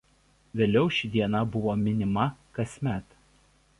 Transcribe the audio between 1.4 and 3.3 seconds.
buvo minima kasmet.